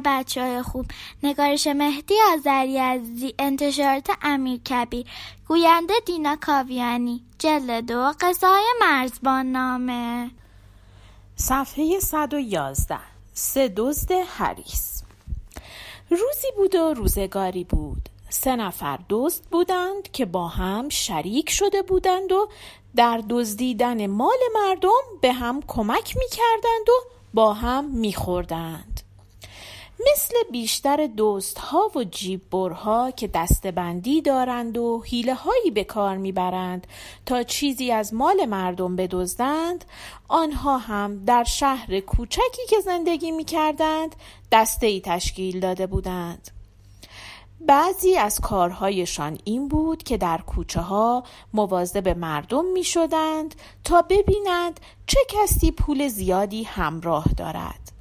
[0.00, 0.86] برای بچه های خوب.
[1.22, 5.06] نگارش مهدی آذری عزیزی انتشارات امیر کبیر.
[5.48, 7.22] گوینده دینا کاویانی.
[7.38, 10.30] جلد دو قصه های مرزبان نامه
[11.36, 12.98] صفحه 111
[13.34, 15.02] سه دزد حریس
[16.10, 18.08] روزی بود و روزگاری بود.
[18.28, 22.48] سه نفر دزد بودند که با هم شریک شده بودند و
[22.96, 28.87] در دزدیدن مال مردم به هم کمک می کردند و با هم می خوردند.
[30.00, 36.86] مثل بیشتر دوست ها و جیببرها که دستبندی دارند و حیله هایی به کار می‌برند
[37.26, 39.84] تا چیزی از مال مردم بدزدند
[40.28, 44.16] آنها هم در شهر کوچکی که زندگی می کردند
[44.52, 46.50] دسته ای تشکیل داده بودند
[47.60, 54.80] بعضی از کارهایشان این بود که در کوچه ها مواظب مردم می شدند تا ببینند
[55.06, 57.97] چه کسی پول زیادی همراه دارد.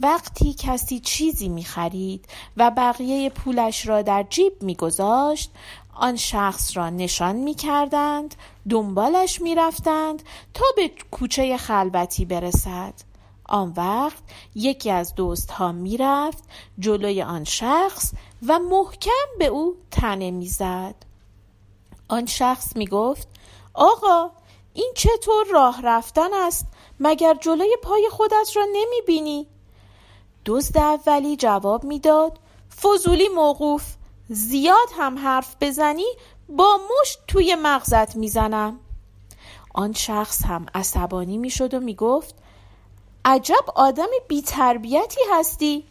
[0.00, 5.50] وقتی کسی چیزی می خرید و بقیه پولش را در جیب می گذاشت،
[5.94, 8.34] آن شخص را نشان می کردند،
[8.70, 10.22] دنبالش می رفتند
[10.54, 12.94] تا به کوچه خلوتی برسد.
[13.48, 14.22] آن وقت
[14.54, 16.44] یکی از دوست ها می رفت
[16.78, 18.12] جلوی آن شخص
[18.46, 20.94] و محکم به او تنه می زد.
[22.08, 23.28] آن شخص می گفت
[23.74, 24.30] آقا
[24.74, 26.66] این چطور راه رفتن است
[27.00, 29.46] مگر جلوی پای خودت را نمی بینی؟
[30.46, 32.38] دزد اولی جواب می‌داد.
[32.82, 33.84] فضولی موقوف
[34.28, 36.06] زیاد هم حرف بزنی
[36.48, 38.78] با مشت توی مغزت می‌زنم.
[39.74, 42.34] آن شخص هم عصبانی می‌شد و می‌گفت
[43.24, 45.84] عجب آدم بیتربیتی هستی.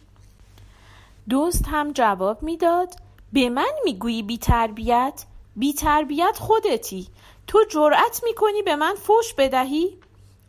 [1.28, 2.94] دوست هم جواب می‌داد
[3.32, 5.24] به من می‌گویی بیتربیت؟
[5.56, 7.08] بیتربیت خودتی.
[7.46, 9.98] تو جرأت می‌کنی به من فوش بدهی؟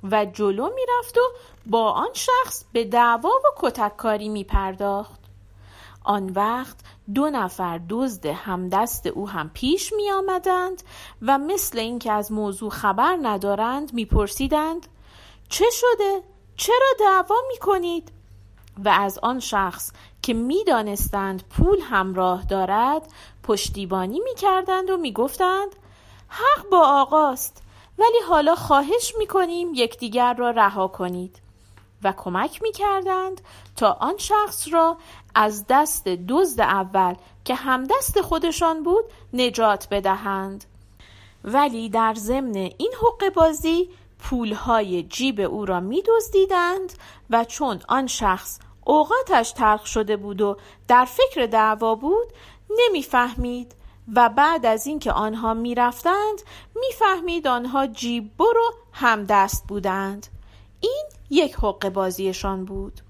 [0.04, 1.22] و جلو می‌رفت و
[1.66, 5.20] با آن شخص به دعوا و کتککاری می پرداخت.
[6.04, 6.76] آن وقت
[7.14, 10.84] دو نفر دزد همدست او هم پیش می آمدند
[11.22, 14.88] و مثل اینکه از موضوع خبر ندارند میپرسیدند
[15.50, 16.22] چه شده؟
[16.56, 18.12] چرا دعوا می کنید؟
[18.86, 19.92] و از آن شخص
[20.22, 23.08] که می‌دانستند پول همراه دارد
[23.44, 25.76] پشتیبانی می کردند و می گفتند
[26.28, 27.65] حق با آقاست
[27.98, 31.42] ولی حالا خواهش می کنیم یکدیگر را رها کنید.
[32.04, 33.42] و کمک می کردند
[33.76, 34.98] تا آن شخص را
[35.36, 40.66] از دست دزد اول که هم دست خودشان بود نجات بدهند.
[41.44, 43.90] ولی در ضمن این حق بازی
[44.20, 46.94] پولهای جیب او را می دزدیدند
[47.30, 50.58] و چون آن شخص اوقاتش تلخ شده بود و
[50.88, 52.28] در فکر دعوا بود
[52.70, 53.76] نمی‌فهمید
[54.14, 56.42] و بعد از اینکه آنها می‌رفتند
[56.76, 60.28] می‌فهمید آنها جیب برو همدست بودند.
[60.80, 63.02] این یک حق بازیشان بود.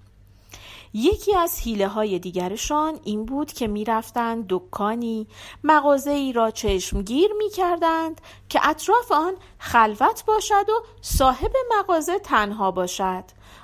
[0.93, 5.27] یکی از حیله های دیگرشان این بود که می‌رفتند دکانی
[5.63, 12.71] مغازه ای را چشمگیر می کردند که اطراف آن خلوت باشد و صاحب مغازه تنها
[12.71, 13.23] باشد.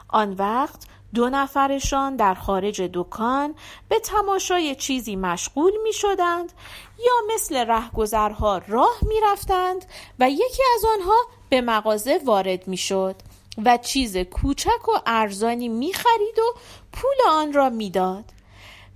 [0.09, 0.84] آن وقت
[1.16, 3.56] دو نفرشان در خارج دکان
[3.90, 6.52] به تماشای چیزی مشغول می شدند
[7.00, 9.86] یا مثل رهگذرها راه می رفتند
[10.20, 11.18] و یکی از آنها
[11.50, 13.16] به مغازه وارد می شد
[13.66, 16.54] و چیز کوچک و ارزانی می خرید و
[16.94, 18.26] پول آن را می‌داد.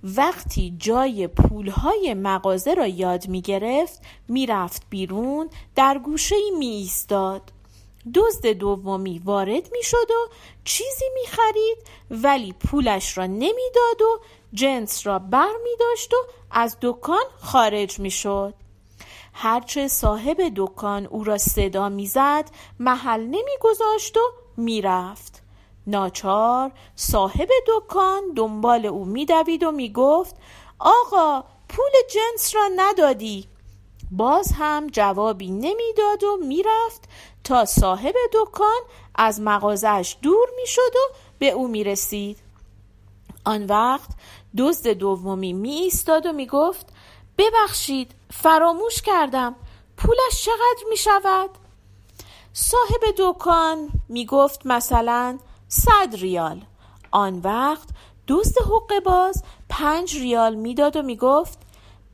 [0.02, 7.52] وقتی جای پولهای مغازه را یاد می گرفت می رفت بیرون در گوشه می ایستاد.
[8.14, 10.28] دزد دومی وارد می شد و
[10.64, 11.78] چیزی می خرید
[12.10, 14.20] ولی پولش را نمی‌داد و
[14.52, 16.16] جنس را بر می داشت و
[16.50, 18.54] از دکان خارج می شد.
[19.32, 22.50] هرچه صاحب دکان او را صدا می‌زد
[22.80, 24.20] محل نمیگذاشت و
[24.56, 25.42] می‌رفت
[25.86, 30.36] ناچار صاحب دکان دنبال او میدوید و می‌گفت
[30.78, 33.48] آقا پول جنس را ندادی
[34.10, 37.08] باز هم جوابی نمی‌داد و می‌رفت
[37.46, 38.80] تا صاحب دکان
[39.14, 42.38] از مغازش دور می‌شد و به او می‌رسید.
[43.44, 44.10] آن وقت
[44.58, 46.86] دزد دومی می ایستاد و می گفت
[47.38, 49.54] ببخشید فراموش کردم
[49.96, 51.50] پولش چقدر می شود؟
[52.52, 55.38] صاحب دکان می گفت مثلا
[55.68, 56.64] صد ریال.
[57.10, 57.88] آن وقت
[58.28, 61.58] دزد حق باز پنج ریال می‌داد و می گفت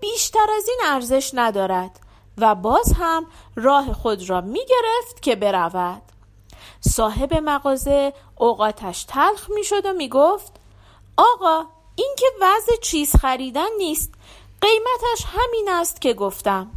[0.01, 2.01] بیشتر از این ارزش ندارد.
[2.39, 3.27] و باز هم
[3.57, 6.03] راه خود را می گرفت که برود.
[6.81, 10.53] صاحب مغازه اوقاتش تلخ می شد و می گفت
[11.17, 11.65] آقا
[11.97, 14.15] این که وضع چیز خریدن نیست
[14.61, 16.71] قیمتش همین است که گفتم.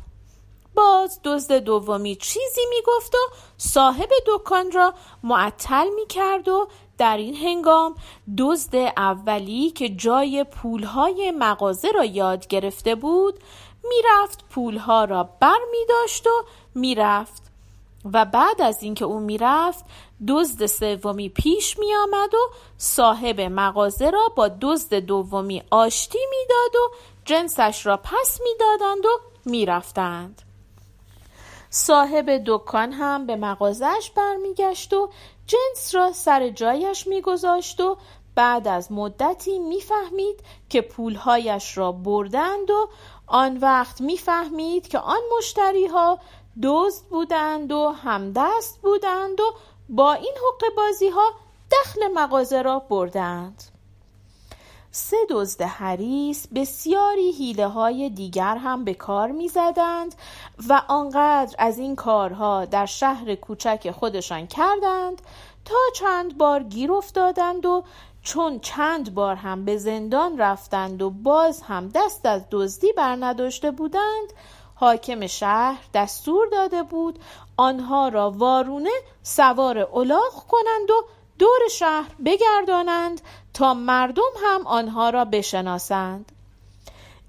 [0.75, 3.17] باز دزد دومی چیزی می‌گفت و
[3.57, 4.93] صاحب دکان را
[5.23, 6.67] معطل می کرد و
[6.97, 7.95] در این هنگام
[8.37, 13.39] دزد اولی که جای پولهای مغازه را یاد گرفته بود
[13.89, 16.43] می‌رفت پولها را بر می داشت و
[16.75, 17.43] می‌رفت.
[18.13, 19.85] و بعد از اینکه او می‌رفت
[20.27, 26.95] دزد سومی پیش می آمد و صاحب مغازه را با دزد دومی آشتی می‌داد و
[27.25, 30.41] جنسش را پس می‌دادند و می‌رفتند.
[31.77, 35.09] صاحب دکان هم به مغازش برمیگشت و
[35.47, 37.97] جنس را سر جایش میگذاشت و
[38.35, 40.39] بعد از مدتی می‌فهمید
[40.69, 42.89] که پولهایش را بردند و
[43.27, 46.19] آن وقت می‌فهمید که آن مشتری ها
[46.63, 49.53] دزد بودند و همدست بودند و
[49.89, 51.33] با این حق بازی ها
[51.71, 53.63] دخل مغازه را بردند.
[54.97, 60.15] سه دزد حریس بسیاری حیله های دیگر هم به کار می زدند
[60.69, 65.21] و آنقدر از این کارها در شهر کوچک خودشان کردند
[65.65, 67.83] تا چند بار گیر افتادند و
[68.21, 73.71] چون چند بار هم به زندان رفتند و باز هم دست از دزدی بر نداشته
[73.71, 74.33] بودند
[74.75, 77.19] حاکم شهر دستور داده بود
[77.57, 78.89] آنها را وارونه
[79.23, 81.05] سوار الاغ کنند و
[81.39, 83.21] دور شهر بگردانند
[83.53, 86.31] تا مردم هم آنها را بشناسند.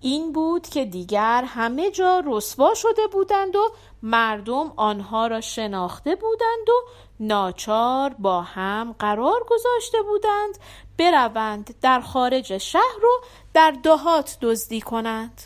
[0.00, 3.70] این بود که دیگر همه جا رسوا شده بودند و
[4.02, 6.72] مردم آنها را شناخته بودند و
[7.20, 10.58] ناچار با هم قرار گذاشته بودند
[10.98, 15.42] بروند در خارج شهر و در دهات دزدی کنند.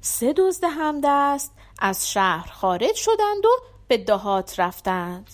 [0.00, 3.48] سه دزد همدست از شهر خارج شدند و
[3.88, 5.30] به دهات رفتند.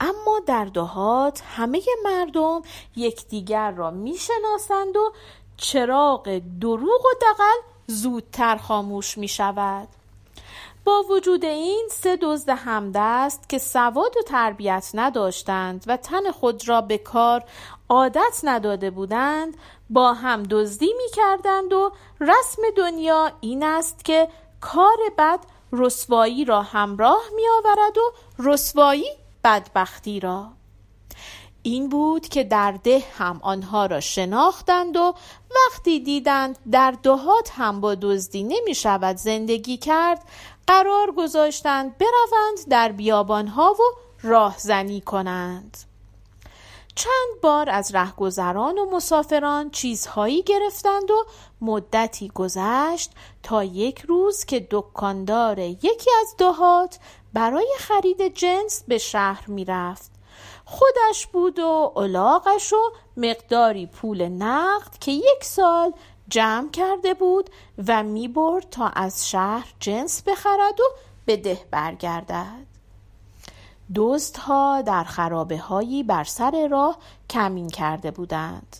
[0.00, 2.62] اما در دهات همه مردم
[2.96, 5.12] یکدیگر را می‌شناسند و
[5.56, 7.56] چراغ دروغ و دقل
[7.86, 9.88] زودتر خاموش می شود.
[10.84, 16.80] با وجود این سه دزد همدست که سواد و تربیت نداشتند و تن خود را
[16.80, 17.44] به کار
[17.88, 19.56] عادت نداده بودند
[19.90, 24.28] با هم دزدی می کردند و رسم دنیا این است که
[24.60, 25.40] کار بد
[25.72, 29.10] رسوایی را همراه می آورد و رسوایی
[29.44, 30.55] بدبختی را.
[31.66, 35.14] این بود که در ده هم آنها را شناختند و
[35.56, 40.22] وقتی دیدند در دهات هم با دزدی نمی شود زندگی کرد
[40.66, 43.82] قرار گذاشتند بروند در بیابانها و
[44.22, 45.76] راهزنی کنند.
[46.94, 51.24] چند بار از رهگذران و مسافران چیزهایی گرفتند و
[51.60, 53.10] مدتی گذشت
[53.42, 56.98] تا یک روز که دکاندار یکی از دهات
[57.32, 60.15] برای خرید جنس به شهر می‌رفت.
[60.64, 65.92] خودش بود و علاقش و مقداری پول نقد که یک سال
[66.28, 67.50] جمع کرده بود
[67.88, 70.84] و می برد تا از شهر جنس بخرد و
[71.24, 72.66] به ده برگردد.
[74.38, 76.98] ها در خرابه هایی بر سر راه
[77.30, 78.76] کمین کرده بودند.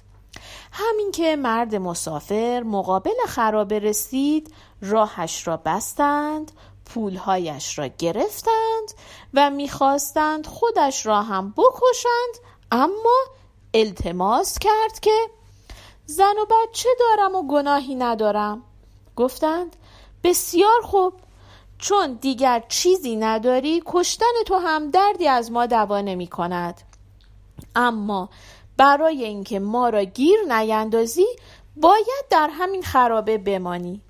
[0.72, 6.52] همین که مرد مسافر مقابل خرابه رسید راهش را بستند
[6.86, 8.92] پولهایش را گرفتند
[9.34, 13.18] و می‌خواستند خودش را هم بکشند اما
[13.74, 15.30] التماس کرد که
[16.06, 18.62] زن و بچه دارم و گناهی ندارم.
[19.16, 19.76] گفتند
[20.24, 21.12] بسیار خوب
[21.78, 26.80] چون دیگر چیزی نداری کشتن تو هم دردی از ما دوا نمی کند
[27.74, 28.28] اما
[28.76, 31.26] برای اینکه ما را گیر نیندازی
[31.76, 34.02] باید در همین خرابه بمانی.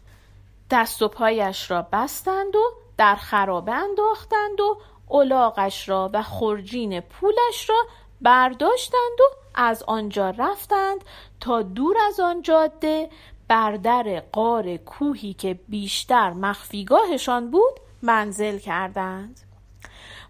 [0.70, 2.62] دست و پایش را بستند و
[2.96, 4.78] در خرابه انداختند و
[5.10, 7.76] الاغش را و خرجین پولش را
[8.20, 11.04] برداشتند و از آنجا رفتند
[11.40, 13.10] تا دور از آن جاده
[13.48, 19.40] بر در قار کوهی که بیشتر مخفیگاهشان بود منزل کردند.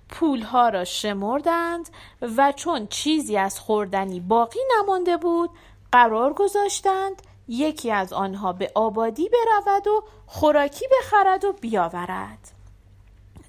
[0.08, 1.88] پولها را شمردند
[2.36, 5.50] و چون چیزی از خوردنی باقی نمانده بود
[5.92, 12.52] قرار گذاشتند یکی از آنها به آبادی برود و خوراکی بخرد و بیاورد.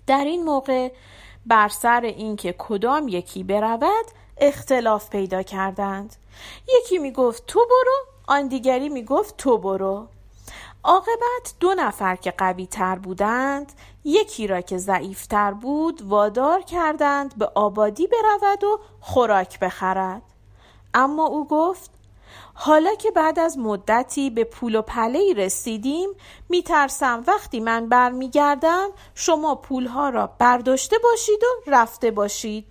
[0.08, 0.92] در این موقع
[1.46, 4.06] بر سر اینکه کدام یکی برود
[4.38, 6.16] اختلاف پیدا کردند.
[6.68, 10.08] یکی می گفت تو برو آن دیگری می گفت تو برو.
[10.84, 13.72] عاقبت دو نفر که قوی تر بودند
[14.04, 20.22] یکی را که ضعیف تر بود وادار کردند به آبادی برود و خوراک بخرد.
[20.94, 21.92] اما او گفت
[22.60, 26.10] حالا که بعد از مدتی به پول و پله رسیدیم
[26.50, 32.66] میترسم وقتی من برمیگردم شما پولها را برداشته باشید و رفته باشید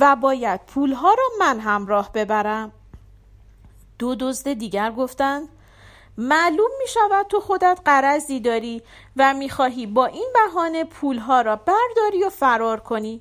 [0.00, 2.72] و باید پولها را من همراه ببرم.
[3.98, 5.48] دو دزد دیگر گفتند
[6.18, 8.82] معلوم می شود تو خودت قرضی داری
[9.16, 13.20] و می خواهی با این بهانه پولها را برداری و فرار کنی.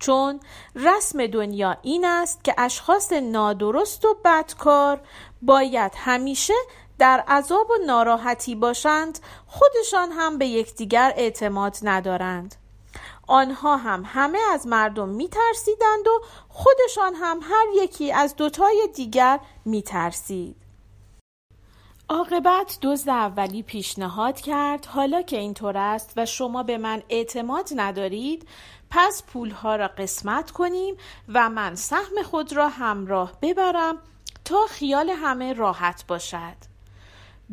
[0.00, 0.40] چون
[0.74, 5.00] رسم دنیا این است که اشخاص نادرست و بدکار
[5.42, 6.54] باید همیشه
[6.98, 12.54] در عذاب و ناراحتی باشند خودشان هم به یکدیگر اعتماد ندارند.
[13.28, 20.56] آنها هم همه از مردم میترسیدند و خودشان هم هر یکی از دوتای دیگر میترسید.
[22.08, 28.48] عاقبت دزد اولی پیشنهاد کرد حالا که اینطور است و شما به من اعتماد ندارید
[28.90, 30.94] پس پولها را قسمت کنیم
[31.28, 33.98] و من سهم خود را همراه ببرم
[34.44, 36.70] تا خیال همه راحت باشد.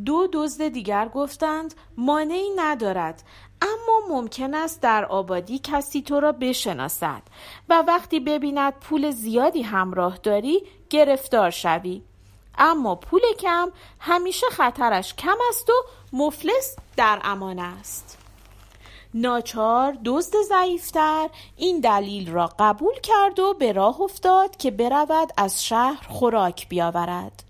[0.06, 3.24] دو دزد دیگر گفتند مانعی ندارد
[3.62, 7.22] اما ممکن است در آبادی کسی تو را بشناسد
[7.70, 12.02] و وقتی ببیند پول زیادی همراه داری گرفتار شوی.
[12.58, 15.74] اما پول کم همیشه خطرش کم است و
[16.14, 18.18] مفلس در امان است.
[19.22, 25.66] ناچار دزد ضعیفتر این دلیل را قبول کرد و به راه افتاد که برود از
[25.66, 27.44] شهر خوراک بیاورد.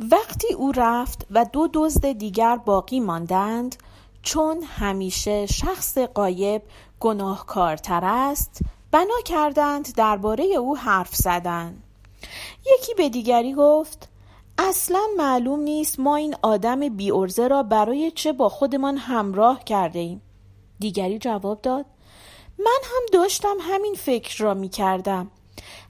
[0.00, 3.76] وقتی او رفت و دو دزد دیگر باقی ماندند
[4.22, 6.62] چون همیشه شخص قایب
[7.00, 8.60] گناهکارتر است
[8.90, 11.82] بنا کردند درباره او حرف زدند
[12.74, 14.08] یکی به دیگری گفت
[14.58, 20.22] اصلا معلوم نیست ما این آدم بی را برای چه با خودمان همراه کرده ایم.
[20.78, 21.86] دیگری جواب داد
[22.58, 25.30] من هم داشتم همین فکر را می کردم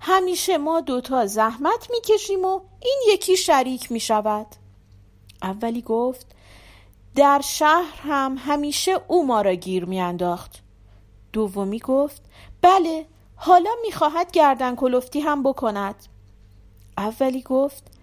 [0.00, 4.46] همیشه ما دوتا زحمت می کشیم و این یکی شریک می شود
[5.42, 6.26] اولی گفت
[7.14, 10.62] در شهر هم همیشه او ما را گیر می انداخت
[11.32, 12.22] دومی گفت
[12.62, 15.94] بله حالا می‌خواهد گردن کلفتی هم بکند.
[16.98, 17.95] اولی گفت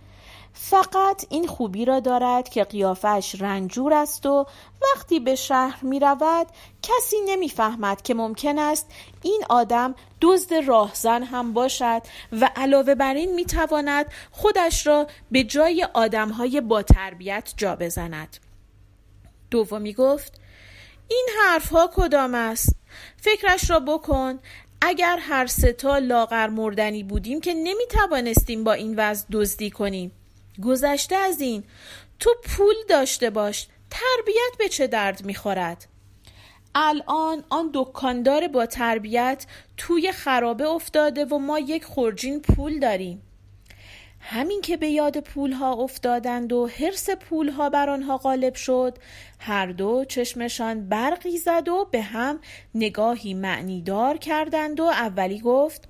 [0.53, 4.45] فقط این خوبی را دارد که قیافش رنجور است و
[4.81, 6.48] وقتی به شهر می رود
[6.81, 8.91] کسی نمی فهمد که ممکن است
[9.22, 15.43] این آدم دزد راهزن هم باشد و علاوه بر این می تواند خودش را به
[15.43, 18.38] جای آدم های با تربیت جا بزند.
[19.51, 20.41] دومی گفت
[21.07, 22.75] این حرف ها کدام است؟
[23.17, 24.39] فکرش را بکن.
[24.81, 30.12] اگر هر ستا لاغر مردنی بودیم که نمی توانستیم با این وضع دزدی کنیم.
[30.62, 31.63] گذشته از این.
[32.19, 33.67] تو پول داشته باش.
[33.89, 35.88] تربیت به چه درد می‌خورد؟
[36.75, 39.45] الان آن دکاندار با تربیت
[39.77, 43.22] توی خرابه افتاده و ما یک خورجین پول داریم.
[44.19, 48.98] همین که به یاد پولها افتادند و حرس پولها بر آنها غالب شد
[49.39, 52.39] هر دو چشمشان برقی زد و به هم
[52.75, 55.88] نگاهی معنیدار کردند و اولی گفت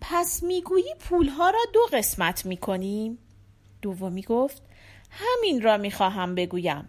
[0.00, 3.18] پس می‌گویی پولها را دو قسمت می‌کنیم؟
[3.82, 4.62] دومی گفت
[5.10, 6.88] همین را می‌خواهم بگویم.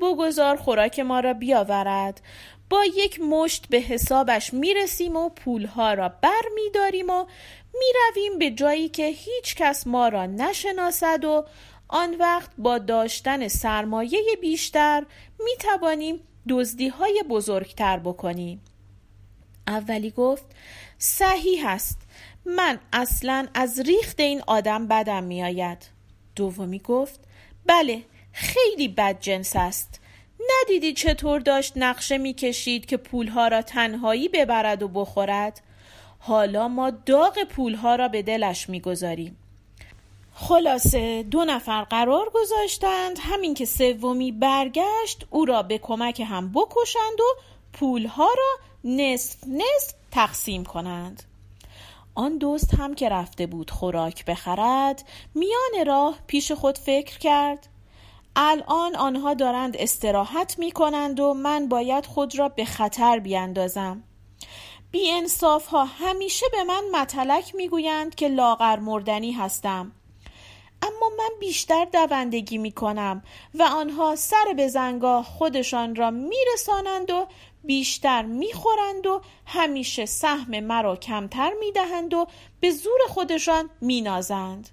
[0.00, 2.20] بگذار خوراک ما را بیاورد.
[2.70, 7.26] با یک مشت به حسابش می‌رسیم و پولها را بر میداریم و
[7.74, 11.44] می‌رویم به جایی که هیچ کس ما را نشناسد و
[11.88, 15.04] آن وقت با داشتن سرمایه بیشتر
[15.38, 18.60] می توانیم دزدی های بزرگتر بکنیم.
[19.66, 20.44] اولی گفت
[20.98, 21.98] صحیح است.
[22.44, 26.01] من اصلا از ریخت این آدم بدم میآید.
[26.36, 27.20] دومی گفت
[27.66, 30.00] بله خیلی بد جنس است.
[30.50, 35.60] ندیدی چطور داشت نقشه می‌کشید که پولها را تنهایی ببرد و بخورد؟
[36.18, 39.36] حالا ما داغ پولها را به دلش می‌گذاریم.
[40.34, 47.20] خلاصه دو نفر قرار گذاشتند همین که سومی برگشت او را به کمک هم بکشند
[47.20, 47.40] و
[47.72, 51.22] پولها را نصف نصف تقسیم کنند.
[52.14, 55.04] آن دوست هم که رفته بود خوراک بخرد
[55.34, 57.68] میان راه پیش خود فکر کرد.
[58.36, 64.02] الان آنها دارند استراحت می کنند و من باید خود را به خطر بیاندازم.
[64.90, 69.92] بی انصاف ها همیشه به من متلک می‌گویند که لاغر مردنی هستم.
[70.82, 73.22] اما من بیشتر دوندگی می کنم
[73.54, 77.26] و آنها سر به زنگاه خودشان را میرسانند و
[77.64, 82.26] بیشتر می‌خورند و همیشه سهم مرا کمتر می‌دهند و
[82.60, 84.68] به زور خودشان مینازند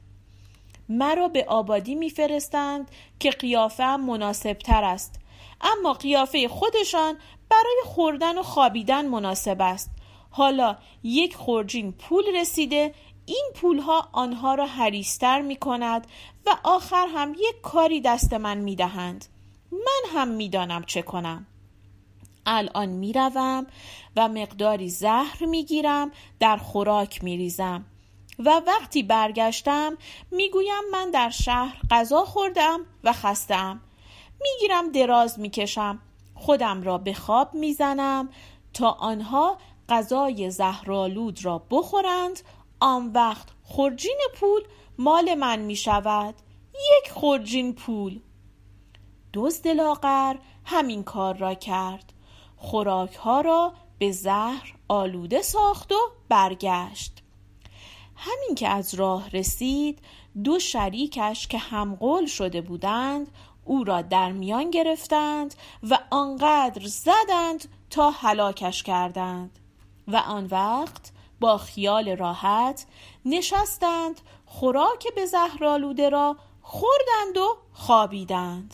[0.89, 5.19] مرا به آبادی میفرستند که قیافه مناسب تر است
[5.61, 7.17] اما قیافه خودشان
[7.49, 9.91] برای خوردن و خوابیدن مناسب است
[10.31, 12.93] حالا یک خورجین پول رسیده
[13.25, 16.07] این پولها آنها را حریستر می کند
[16.45, 19.25] و آخر هم یک کاری دست من می دهند.
[19.71, 21.47] من هم می دانم چه کنم.
[22.51, 23.67] الان می روم
[24.15, 27.85] و مقداری زهر می گیرم در خوراک می ریزم.
[28.39, 29.97] و وقتی برگشتم
[30.31, 33.81] می‌گویم من در شهر غذا خوردم و خستم
[34.41, 35.99] می‌گیرم دراز می‌کشم.
[36.35, 38.29] خودم را به خواب می‌زنم
[38.73, 39.57] تا آنها
[39.89, 42.39] غذای زهرالود را بخورند.
[42.79, 44.61] آن وقت خرجین پول
[44.97, 46.35] مال من می شود
[46.73, 48.19] یک خرجین پول.
[49.33, 52.13] دزد لاغر همین کار را کرد.
[52.59, 55.95] خوراک ها را به زهر آلوده ساخت و
[56.29, 57.23] برگشت.
[58.15, 59.99] همین که از راه رسید
[60.43, 63.27] دو شریکش که همقول شده بودند
[63.65, 65.55] او را در میان گرفتند
[65.89, 69.59] و آنقدر زدند تا هلاکش کردند
[70.07, 72.85] و آن وقت با خیال راحت
[73.25, 78.73] نشستند خوراک به زهرالوده را خوردند و خوابیدند.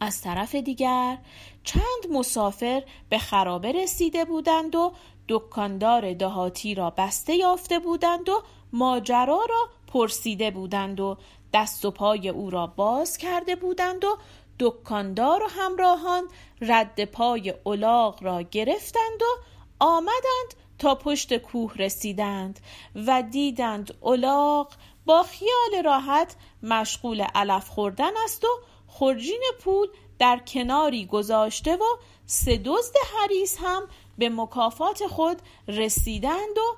[0.00, 1.18] از طرف دیگر
[1.64, 4.92] چند مسافر به خرابه رسیده بودند و
[5.28, 8.42] دکاندار دهاتی را بسته یافته بودند و
[8.72, 11.16] ماجرا را پرسیده بودند و
[11.54, 14.16] دست و پای او را باز کرده بودند و
[14.58, 16.24] دکاندار و همراهان
[16.60, 19.42] رد پای اولاغ را گرفتند و
[19.80, 22.60] آمدند تا پشت کوه رسیدند
[23.06, 24.72] و دیدند اولاغ
[25.06, 28.48] با خیال راحت مشغول علف خوردن است و
[28.90, 31.84] خرجین پول در کناری گذاشته و
[32.26, 33.82] سه دزد حریس هم
[34.18, 36.76] به مکافات خود رسیدند و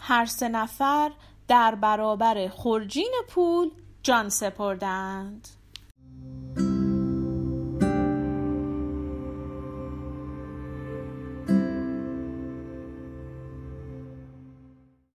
[0.00, 1.12] هر سه نفر
[1.48, 3.70] در برابر خرجین پول
[4.02, 5.48] جان سپردند.